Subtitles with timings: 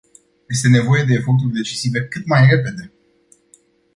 [0.49, 2.91] Este nevoie de eforturi decisive, cât mai repede.